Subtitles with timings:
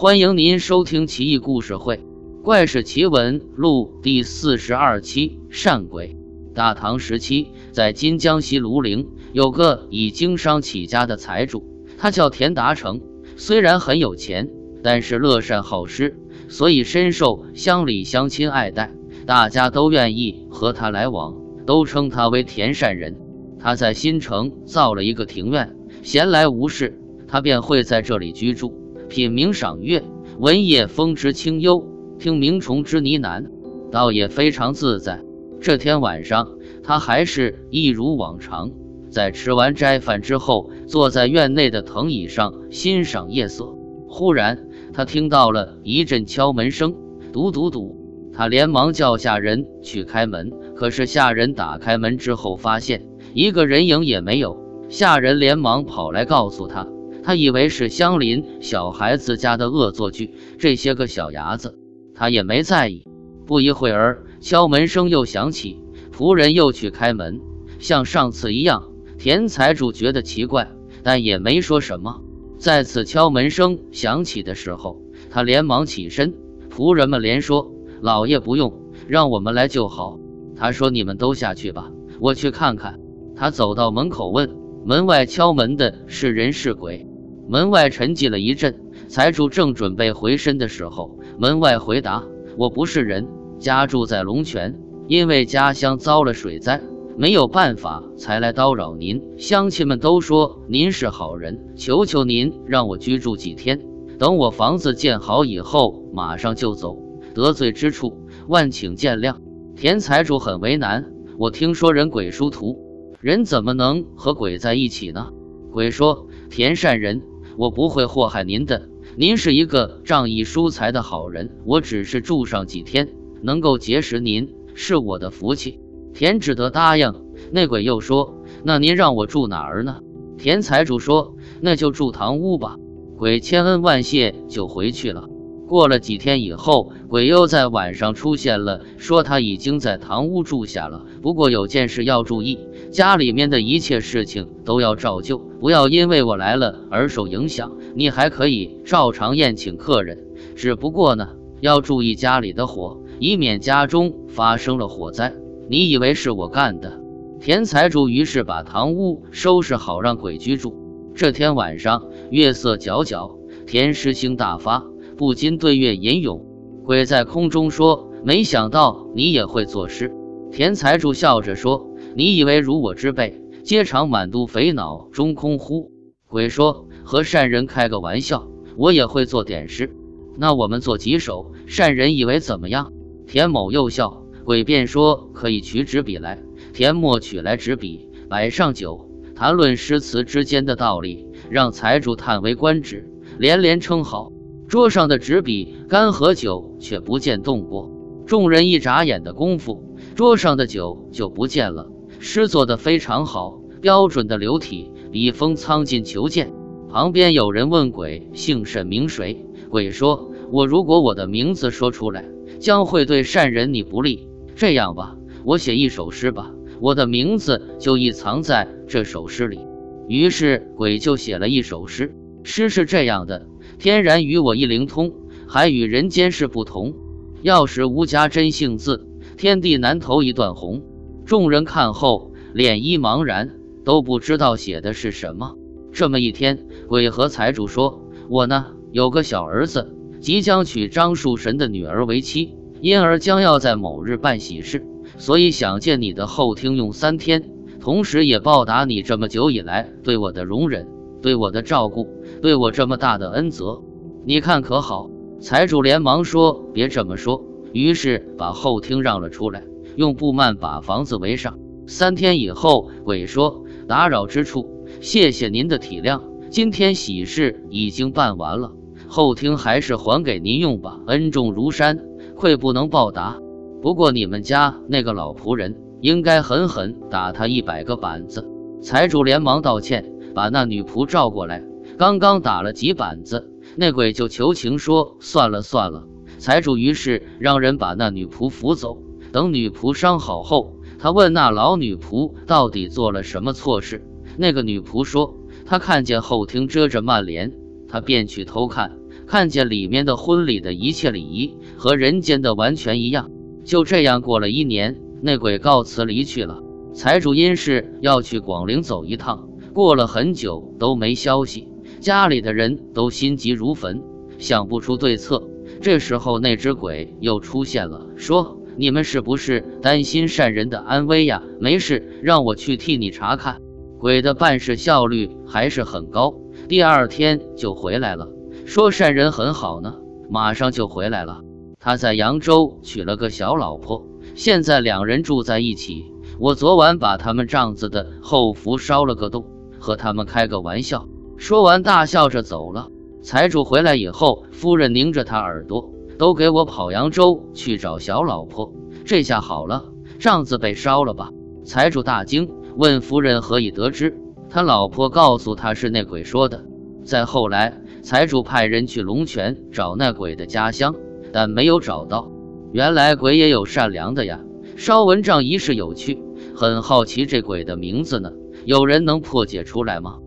[0.00, 1.96] 欢迎您收听《奇异故事会·
[2.42, 6.16] 怪事奇闻录》第四十二期《善鬼》。
[6.54, 11.62] 大唐时期，在今江西庐陵有个以经商起家的财主，
[11.98, 13.02] 他叫田达成。
[13.36, 14.48] 虽然很有钱，
[14.82, 16.16] 但是乐善好施，
[16.48, 18.94] 所以深受乡里乡亲爱戴，
[19.26, 21.36] 大家都愿意和他来往，
[21.66, 23.18] 都称他为田善人。
[23.58, 26.98] 他在新城造了一个庭院，闲来无事，
[27.28, 28.79] 他便会在这里居住。
[29.10, 30.04] 品茗赏月，
[30.38, 31.84] 闻夜风之清幽，
[32.20, 33.44] 听鸣虫之呢喃，
[33.90, 35.20] 倒也非常自在。
[35.60, 36.48] 这天晚上，
[36.84, 38.70] 他还是一如往常，
[39.10, 43.74] 在吃完斋饭之后，坐在院内的藤椅上欣赏夜色。
[44.06, 46.94] 忽然，他听到了一阵敲门声，
[47.32, 47.96] 嘟嘟嘟。
[48.32, 53.04] 他连忙叫下人去开门，可是下人打开门之后，发现
[53.34, 54.56] 一个人影也没有。
[54.88, 56.86] 下人连忙跑来告诉他。
[57.22, 61.78] 他以为是乡邻小孩子家的恶作剧，这些个小伢子，
[62.14, 63.04] 他也没在意。
[63.46, 65.82] 不一会儿，敲门声又响起，
[66.16, 67.40] 仆人又去开门，
[67.78, 68.90] 像上次一样。
[69.18, 70.70] 田财主觉得奇怪，
[71.02, 72.22] 但也没说什么。
[72.58, 76.34] 再次敲门声响起的时候，他连忙起身。
[76.70, 78.72] 仆人们连说：“老爷不用，
[79.08, 80.18] 让我们来就好。”
[80.56, 81.90] 他说：“你们都下去吧，
[82.20, 83.00] 我去看看。”
[83.34, 84.54] 他走到门口问
[84.86, 87.06] ：“门外敲门的是人是鬼？”
[87.50, 92.22] 门外沉寂了一阵，财主正准备回身的时候，门外回答
[92.56, 93.26] ：“我不是人，
[93.58, 96.80] 家住在龙泉，因为家乡遭了水灾，
[97.16, 99.20] 没有办法才来叨扰您。
[99.36, 103.80] 乡亲们都说您是好人，求求您让我居住几天，
[104.16, 106.96] 等我房子建好以后，马上就走。
[107.34, 109.34] 得罪之处，万请见谅。”
[109.74, 111.04] 田财主很为难，
[111.36, 112.78] 我听说人鬼殊途，
[113.20, 115.30] 人怎么能和鬼在一起呢？
[115.72, 117.20] 鬼说：“田善人。”
[117.56, 123.08] 我不会祸害您的，您是一个仗义疏财的好人，我只是住上几天，
[123.42, 125.80] 能够结识您是我的福气。
[126.12, 127.14] 田只得答应。
[127.52, 130.00] 那鬼又说：“那您让我住哪儿呢？”
[130.36, 132.76] 田财主说：“那就住堂屋吧。”
[133.16, 135.29] 鬼千恩万谢就回去了。
[135.70, 142.58] 过了几天以后，鬼又在晚上出现了，说他已经在堂屋住下了，不过有件事要注意，
[142.90, 147.70] 家里面的一切事情都要照旧，不要因为我来了而受影响。
[147.94, 150.18] 你还可以照常宴请客人，
[150.56, 151.28] 只不过呢，
[151.60, 155.32] 要注意家里的火，以免家中发生了火灾。
[155.68, 157.00] 你以为是我干的？
[157.40, 160.74] 田财主于是把堂屋收拾好，让鬼居住。
[161.14, 163.36] 这天晚上，月色皎皎，
[163.68, 164.84] 田师星大发。
[165.20, 166.46] 不禁对月吟咏，
[166.82, 170.10] 鬼在空中说：“没想到你也会作诗。”
[170.50, 175.92] 田财主笑着说：“你以为如我之辈，皆常满肚肥脑中空乎？”
[176.26, 178.48] 鬼说：“和善人开个玩笑，
[178.78, 179.94] 我也会做点诗。
[180.38, 181.52] 那我们做几首？
[181.66, 182.90] 善人以为怎么样？”
[183.28, 186.42] 田某又笑，鬼便说：“可以取纸笔来。”
[186.72, 194.32] 田默取来纸笔，摆上酒，谈论诗词之间的道理，让财主叹为观止，连连称好。
[194.70, 197.90] 桌上的纸笔、干和酒却不见动过。
[198.24, 201.90] 众人一眨眼的功夫，桌上的酒就不见了。
[202.20, 206.52] 诗做得非常好，标准的流体，笔锋苍劲遒健。
[206.88, 209.44] 旁边有人问鬼姓甚名谁？
[209.70, 212.24] 鬼说：“我如果我的名字说出来，
[212.60, 214.28] 将会对善人你不利。
[214.54, 219.58] 这样吧，我写一首诗吧，我的名字就隐藏在这首诗里。”
[220.06, 222.14] 于是鬼就写了一首诗。
[222.44, 223.48] 诗是这样的。
[223.80, 225.14] 天然与我一灵通，
[225.48, 226.92] 还与人间事不同。
[227.40, 229.08] 要是无家真姓字，
[229.38, 230.82] 天地难投一段红。
[231.24, 233.52] 众人看后，脸一茫然，
[233.82, 235.54] 都不知道写的是什么。
[235.92, 244.84] 这么一天，鬼和财主说：“我呢，有个小儿子，即将娶张树神的女儿为妻，因而将要在某日办喜事，
[245.16, 250.86] 所以想见你的后厅用三天，同时也报答你这么久以来对我的容忍。”
[251.22, 252.08] 对我的照顾，
[252.40, 253.82] 对我这么大的恩泽，
[254.24, 255.10] 你看可好？
[255.40, 259.62] 财主连忙说：“别这么说。”于是把后厅让了出来，
[259.96, 261.58] 用布幔把房子围上。
[261.86, 266.22] 三天以后，鬼说：“打扰之处，谢谢您的体谅。
[266.48, 268.72] 今天喜事已经办完了，
[269.06, 270.98] 后厅还是还给您用吧。
[271.06, 271.98] 恩重如山，
[272.36, 273.38] 愧不能报答。
[273.82, 278.48] 不过你们家那个老仆人，应该狠狠打他一百个板子。”
[278.82, 280.14] 财主连忙道歉。
[280.32, 281.60] 把那女仆召过来，
[282.00, 286.06] 刚刚打了几板子，那鬼就求情说：“算了算了。”
[286.40, 289.02] 财主于是让人把那女仆扶走。
[289.32, 294.02] 等女仆伤好后，他问那老女仆到底做了什么错事。
[294.38, 295.36] 那个女仆说
[295.66, 297.52] ：“她看见后厅遮着幔帘，
[297.86, 303.30] 她便去偷看，看见里面的婚礼的一切礼仪和人间的完全一样。
[303.62, 306.62] 就这样过了一年，那鬼告辞离去了。
[306.94, 311.68] 财主因是要去广陵走一趟，过了很久都没消息，
[312.00, 314.02] 家里的人都心急如焚，
[314.38, 315.46] 想不出对策。
[315.82, 321.42] 这时候那只鬼又出现了，说：“你们是不是担心善人的安危呀？
[321.60, 323.60] 没事，让我去替你查看。”
[324.00, 326.34] 鬼的办事效率还是很高，
[326.68, 328.28] 第二天就回来了，
[328.64, 329.96] 说善人很好呢，
[330.30, 331.42] 马上就回来了。
[331.78, 336.06] 他在扬州娶了个小老婆，现在两人住在一起。
[336.38, 339.44] 我昨晚把他们帐子的后福烧了个洞，
[339.78, 341.06] 和他们开个玩笑。
[341.40, 342.88] 说完，大笑着走了。
[343.22, 348.74] 财主回来以后，夫人拧着他耳朵，都给我跑扬州去找小老婆。
[349.06, 349.86] 这下好了，
[350.18, 351.30] 帐子被烧了吧？
[351.64, 354.18] 财主大惊，问夫人何以得知？
[354.50, 356.62] 他老婆告诉他是那鬼说的。
[357.04, 360.94] 再后来，财主派人去龙泉找那鬼的家乡，
[361.32, 362.30] 但没有找到。
[362.70, 364.40] 原来鬼也有善良的呀。
[364.76, 366.22] 烧蚊帐一事有趣。
[366.54, 368.30] 很好奇这鬼的名字呢，
[368.66, 370.18] 有人能破解出来吗？